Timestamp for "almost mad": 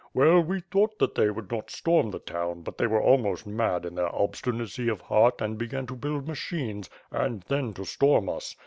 3.03-3.85